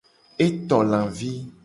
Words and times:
E 0.45 0.47
to 0.67 0.77
lavi. 0.91 1.31